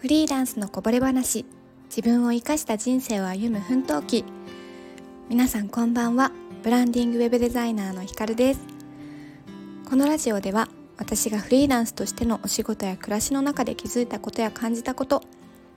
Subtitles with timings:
[0.00, 1.44] フリーランスのこぼれ話。
[1.88, 4.24] 自分を生かした人生を歩む奮闘記。
[5.28, 6.30] 皆さんこんばんは。
[6.62, 8.60] ブランディングウェブデザイナーのひかるです。
[9.90, 10.68] このラジオでは
[10.98, 15.24] 私がフリーランスとしてのお仕事や暮らしの中で気づいたことや感じたこと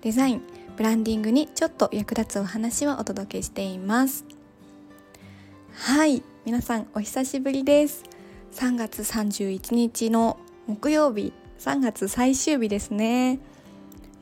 [0.00, 0.42] デザイン
[0.78, 4.24] ブランディングにちょっと役立つお話をお届けしています。
[5.74, 6.22] はい。
[6.46, 8.02] 皆さんお久しぶりです。
[8.52, 11.34] 3月31日の木曜日。
[11.58, 13.40] 3月最終日ですね。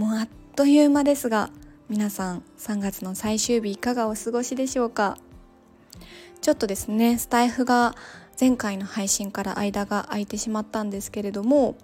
[0.00, 1.50] もうあっという間ですが
[1.90, 5.18] 皆さん3月の最終日いかがお過ごしでしょうか？
[6.40, 7.94] ちょっとですねスタイフが
[8.40, 11.76] 前回の配信から間が空いてしまったんですけれども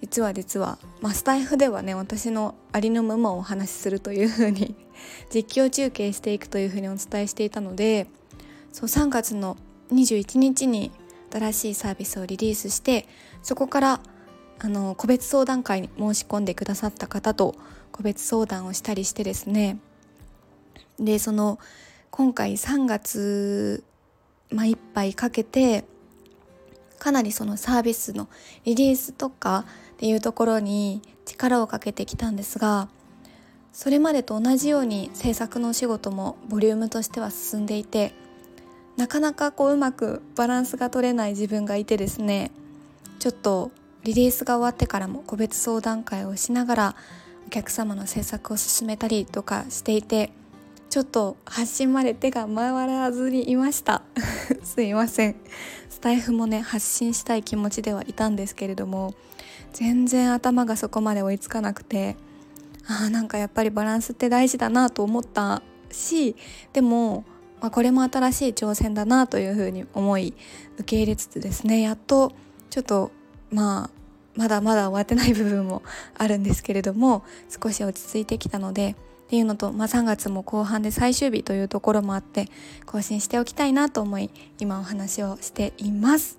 [0.00, 4.74] 実は実は、まあ、スタイフではね私のありのままをお話しするというふうに
[5.32, 8.08] 実況中継していくというふうにお伝えしていたので
[8.72, 9.56] そう3月の
[9.92, 10.90] 21日に
[11.32, 13.06] 新しいサービスをリリースして
[13.44, 14.00] そこから
[14.60, 17.54] あの個別相談会に申し込んでくださった方と
[17.92, 19.78] 個別相談をしたりしてですね。
[20.98, 21.58] でその
[22.10, 23.84] 今回3月、
[24.50, 25.84] まあ、いっぱいかけて
[26.98, 28.28] かなりそのサービスの
[28.64, 32.88] リリースとかっていうところに力をかけてきたんですが
[33.72, 38.12] それまでと同じように制作のお仕事もボリュームとしては進んでいて
[38.96, 42.50] なかなかこううまくバランスが取れない自分がいてですね
[43.20, 43.70] ちょっと
[44.04, 46.96] リリースが終わってからも個別相談会をしながら
[47.46, 50.32] お客様の制作を進めたりとかしていて
[50.90, 54.02] ちょっと発信まで手が回らずにいました。
[54.64, 55.36] すいません。
[55.90, 59.14] スタイフもね発信したい気持ちではいたんですけれども
[59.72, 62.16] 全然頭がそこまで追いつかなくて
[62.86, 65.60] あーなんかやっぱりバランスって大事だなと思った
[65.90, 66.36] し
[66.72, 67.24] でも、
[67.60, 70.34] まあ、これも新しい挑戦だなというふうに思い
[70.74, 72.32] 受け入れつつですねやっと
[72.70, 73.10] ちょっと
[73.50, 73.90] まあ
[74.36, 75.82] まだまだ終わってない部分も
[76.16, 78.94] あるんですけれども少し落ち着いてきたので
[79.28, 82.48] っていうのと、まあ、3月も後半で最終日というところもあって
[82.86, 86.38] 更新しておきたいなと思い今お話をしています。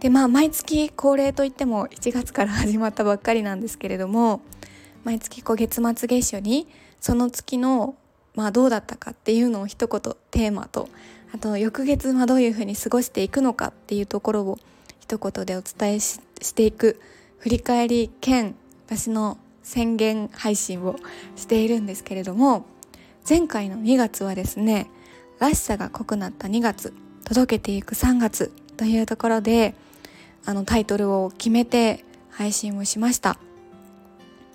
[0.00, 4.42] でまあ毎月恒例といっても1月から始まったばっかりなんですけれども
[5.04, 6.68] 毎月こう月末月初に
[7.00, 7.96] その月の
[8.34, 10.90] まあどうだったかっていうのを一言テーマと
[11.34, 14.58] あと翌月はどういうふうに過ごしていくのかっていうところを
[15.00, 16.20] 一言でお伝えし
[16.54, 17.00] ていく
[17.38, 18.54] 振り返り兼
[18.86, 20.96] 私の宣言配信を
[21.34, 22.66] しているんですけれども
[23.28, 24.88] 前回の2月はですね
[25.38, 29.74] らしさが濃くなった2月届けていく3月というところで
[30.44, 33.38] あのタイトルを決めて配信をしました。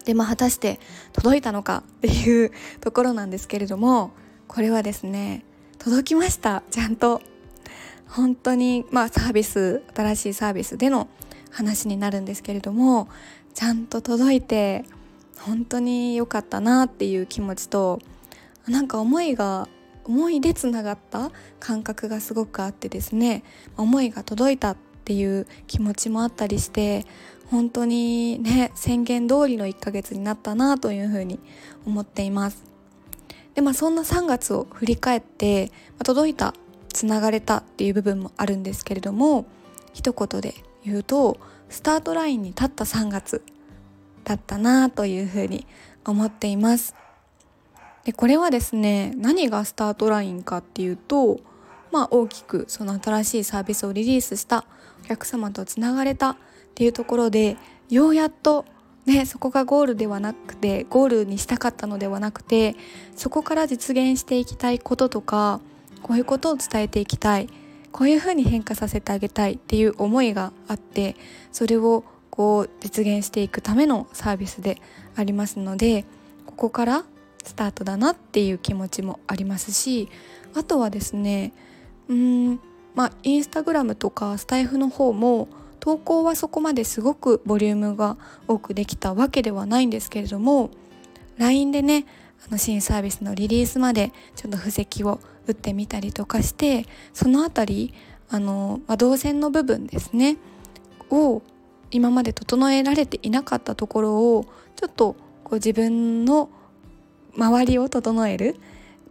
[0.06, 0.80] でまあ果たして
[1.12, 4.12] 届いたのかっていうところなんですけれども
[4.48, 5.44] これはですね
[5.78, 6.64] 届きました。
[6.72, 7.22] ちゃんと
[8.12, 11.08] 本当にまあサービス新しいサービスでの
[11.50, 13.08] 話になるんですけれども
[13.54, 14.84] ちゃんと届いて
[15.40, 18.00] 本当に良かったなっていう気持ちと
[18.68, 19.68] なんか思いが
[20.04, 23.44] 思いでつながった感覚がすごくあってですね
[23.78, 27.06] 思いが届いたっていう気持ちもあったりして
[27.48, 31.40] 本当にね宣言通りの1ヶ月になったなというふうに
[31.86, 32.64] 思っています。
[33.54, 36.54] でまあそんな3月を振り返って、まあ、届いた
[36.94, 39.46] つながれたっていう部分もあるんですけれども
[39.94, 41.38] 一言で言うと
[41.70, 43.44] スタートラインに立った3月
[44.24, 45.66] だったなというふうに
[46.06, 46.96] 思っています。
[48.04, 51.40] でこれはですね何がスタートラインかっていうと
[51.92, 54.66] まあ大きくその新しいサービスをリリースした
[55.04, 56.38] お客様とつながれたっ
[56.74, 57.58] ていうところで
[57.90, 58.66] ようやっと
[59.06, 62.76] ね、そこがゴールではなくてゴールにしたかったのではなくて
[63.16, 65.60] そこから実現していきたいこととか
[66.02, 67.48] こういうことを伝えていきたい。
[67.92, 71.16] こういうふうに変化させてあげたいっていう思いがあって
[71.52, 74.82] それをこう実現していくためのサービスで
[75.16, 76.06] ありますので
[76.46, 77.04] ここから
[77.44, 80.10] スタートだなっていう気持ちもありますし
[80.56, 81.54] あとはですね
[82.08, 82.60] うん
[82.96, 85.48] まあインスタグラムとかスタイフの方も
[85.80, 88.18] 投稿はそこまですごくボリュームが
[88.48, 90.70] 多くできたわけではないんですけれども
[91.38, 92.06] LINE でね
[92.48, 97.94] あの新サービスのリリースまでちょっと布石を打ってみたりとかしてその辺り
[98.30, 100.38] あの、まあ、動線の部分ですね
[101.10, 101.42] を
[101.92, 104.46] 今まで整えられていなかったところを
[104.76, 106.50] ちょっとこう自分の
[107.36, 108.56] 周りを整える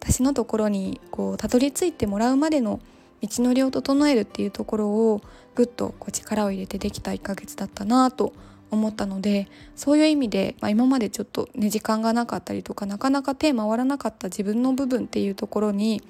[0.00, 2.80] 私のところにこうたどり着いてもらうまでの
[3.20, 5.20] 道のりを整えるっていうところを
[5.54, 8.32] ぐっとこう力を入れてできた1ヶ月だったなと
[8.70, 16.02] 思ったのでそういう意味で、まあ、今までちょっとね時間がなかったりとかなかなか手回らなかった自分の部分っていうところに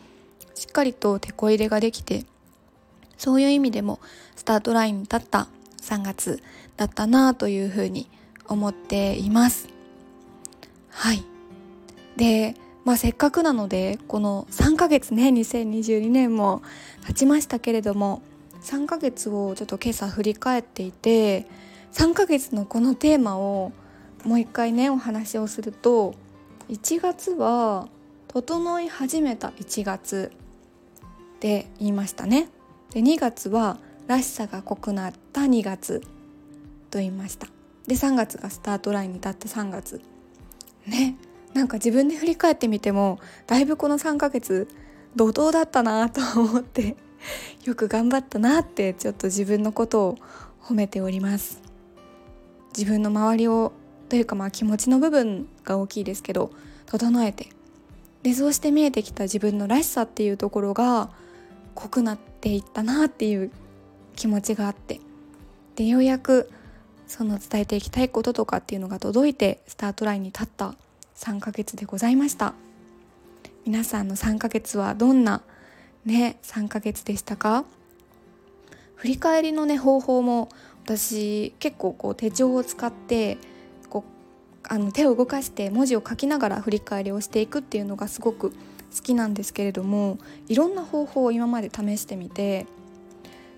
[0.55, 2.25] しっかりと手こ入れができて
[3.17, 4.01] そういう意味でも
[4.37, 5.49] スタートラインに立った
[5.83, 6.43] 3月
[6.77, 8.09] だったなというふうに
[8.47, 9.69] 思っています。
[10.91, 11.25] はい
[12.17, 12.55] で
[12.85, 16.63] まあせっかくなのでこの3ヶ月ね2022年も
[17.07, 18.23] 経ちましたけれども
[18.63, 21.47] 3ヶ月をちょっと今朝振り返っていて
[21.93, 23.73] 3ヶ月のこのテーマを
[24.25, 26.15] もう一回ねお話をすると
[26.69, 27.89] 1月は
[28.33, 30.31] 整い始めた1月
[31.35, 32.49] って言いましたね。
[32.93, 36.01] で2月はらしさが濃くなった2月
[36.93, 37.49] と言いました。
[37.89, 40.01] で3月がスタートラインに立って3月。
[40.87, 41.17] ね。
[41.55, 43.19] なんか自分で振り返ってみても
[43.49, 44.69] だいぶこの3ヶ月
[45.17, 46.97] 怒涛だったなと思って
[47.67, 50.19] よく頑張ったなってちょっと自分のことを
[50.63, 51.61] 褒めております。
[52.79, 53.73] 自分の周りを
[54.09, 56.53] というかまあ気持ちの部分が大きいですけど
[56.87, 57.49] 整えて
[58.23, 61.11] でそうして見えてきた自分のらしさっていうところが
[61.75, 63.51] 濃くなっていったなっていう
[64.17, 65.01] 気持ちがあって。
[65.77, 66.51] でようやく
[67.07, 70.75] その伝えていきたいこととかっていうのが届いてスタートラインに立った
[71.17, 72.55] 3ヶ月でございました。
[73.65, 75.43] 皆さんの3ヶ月はどんな
[76.05, 77.65] ね3ヶ月でしたか？
[78.97, 80.51] 振り返りのね方法も
[80.85, 83.39] 私結構こう手帳を使って
[84.73, 88.57] あの手を動かして文字を書きながら振り返りをしていくっていうのがすごく好
[89.03, 92.67] きなんですけれどもいろんな方法を今まで試してみて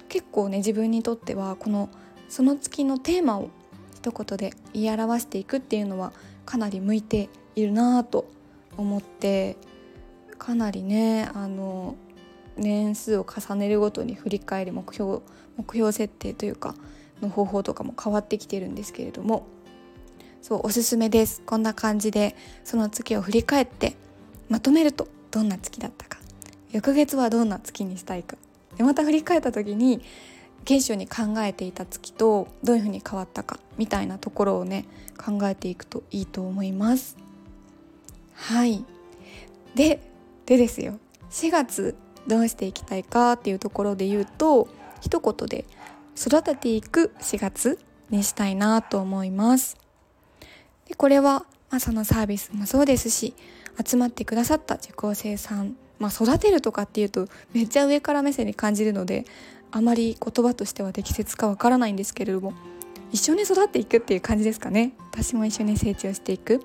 [0.08, 1.90] 結構ね自分にとってはこの
[2.30, 3.50] その月のテーマを
[3.94, 6.14] 一言で言い表していくっていうのは
[6.46, 8.30] かなり向いているなと
[8.78, 9.58] 思って
[10.38, 11.94] かなりねあの
[12.56, 15.20] 年数を重ねるごとに振り返り目標
[15.58, 16.74] 目標設定というか
[17.20, 19.46] の方法とかも変わってきてるんですけれども
[20.42, 21.40] そうおすすめです。
[21.46, 23.94] こんな感じでその月を振り返って
[24.48, 26.18] まとめるとどんな月だったか。
[26.72, 28.36] 翌月はどんな月にしたいか。
[28.76, 30.02] でまた振り返った時に
[30.66, 34.84] 原初に考えていた月とどういうふうに変わったかみたいなところをね
[35.16, 37.16] 考えていくといいと思います。
[38.34, 38.84] はい。
[39.76, 40.02] で
[40.46, 40.98] でですよ。
[41.30, 41.94] 4月
[42.26, 44.68] どうしていきたいかっていうところで言うと
[45.00, 45.64] 一言で
[46.16, 47.78] 育てていく4月
[48.10, 49.81] にしたいなと思います。
[50.88, 53.34] でこれは、まあ、そのサービスもそうですし
[53.84, 59.24] 集まってくださった受講生さん、まあ、育てるとかっていうとめっちゃ上から目線に感じるので
[59.70, 62.52] あまり言葉としては適切かわからないんですけれども
[63.10, 64.94] 一緒に育っていくっていう感じですかね。
[65.12, 66.56] 私も一緒に成長していく。
[66.56, 66.60] っ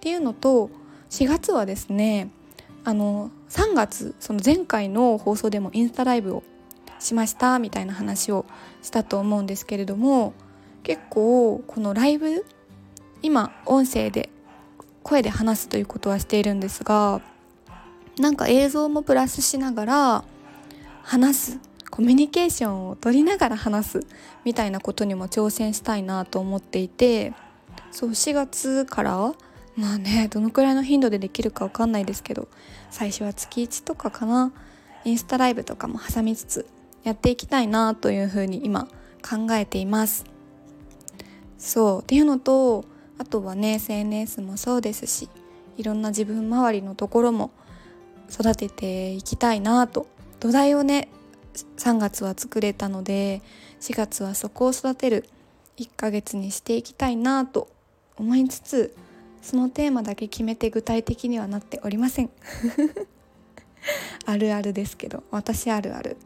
[0.00, 0.70] ていうのと
[1.10, 2.30] 4月はですね
[2.84, 6.42] あの3月その前回の放送でもインスタライブを
[6.98, 8.44] しましたみたいな話を
[8.82, 10.34] したと思うんですけれども
[10.82, 12.44] 結構このライブ
[13.22, 14.30] 今音声で
[15.02, 17.20] 声で話すということはしているんですが
[18.18, 20.24] なんか映像もプラスしながら
[21.02, 21.58] 話す
[21.90, 24.06] コミュニケーションを取りながら話す
[24.44, 27.32] みたいなことにも挑戦したいなと思っていて
[27.90, 29.34] そう4月から
[29.76, 32.48] まあねどのくらいの頻度でできるか分かんないですけど
[32.90, 34.52] 最初は月1とかかな
[35.04, 36.66] インスタライブとかも挟みつつ
[37.02, 38.86] やっていきたいなというふうに今
[39.22, 40.24] 考えています。
[41.58, 42.84] そうっていうのと
[43.22, 45.28] あとはね SNS もそうですし
[45.76, 47.52] いろんな自分周りのところも
[48.28, 50.08] 育てていきたいなと。
[50.40, 51.08] 土台をね
[51.76, 53.40] 3月は作れたので
[53.80, 55.24] 4月はそこを育てる
[55.76, 57.68] 1ヶ月にしていきたいなと
[58.16, 58.96] 思いつつ
[59.40, 62.30] そのテーマだけ決めて具体的にはなっておりません。
[64.26, 66.16] あるあるですけど私あるある。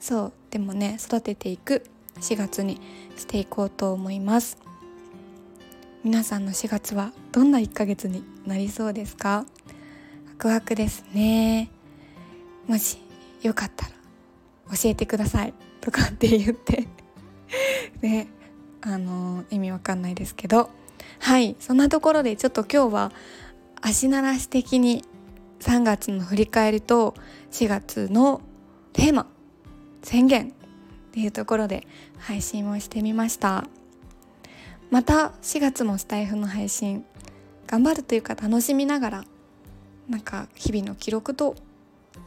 [0.00, 1.84] そうでもね育てていく
[2.16, 2.80] 4月に
[3.16, 4.71] していこうと思います。
[6.04, 9.46] 皆さんの4月はどんな1ヶ月になりそうですか？
[10.28, 11.70] ワクワクですね。
[12.66, 12.98] もし
[13.42, 13.92] よかったら
[14.76, 16.88] 教えてくださいとかって言って。
[18.02, 18.26] ね
[18.80, 20.70] あの意味わかんないですけど。
[21.20, 23.12] はいそんなところでちょっと今日は
[23.80, 25.04] 足慣らし的に
[25.60, 27.14] 3月の振り返りと
[27.52, 28.40] 4月の
[28.92, 29.28] テーマ
[30.02, 30.52] 宣言っ
[31.12, 31.86] ていうところで
[32.18, 33.68] 配信をしてみました。
[34.92, 37.02] また4月もスタイフの配信
[37.66, 39.24] 頑張るというか楽しみながら
[40.06, 41.56] なんか日々の記録と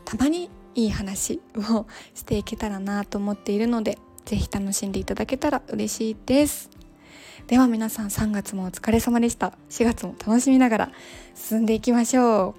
[0.03, 6.72] たまにいい話を していけたらなと思っているので是非楽しんでいただけたら嬉しいです。
[7.45, 9.53] では皆さん3月もお疲れ様でした。
[9.69, 10.91] 4月も楽しみながら
[11.36, 12.55] 進んでいきましょ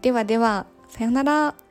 [0.00, 0.02] う。
[0.02, 1.67] ではではさようなら。